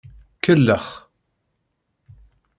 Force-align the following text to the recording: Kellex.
Kellex. 0.43 0.85